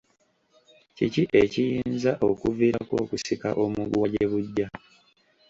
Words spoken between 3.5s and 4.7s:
omuguwa gye bujja?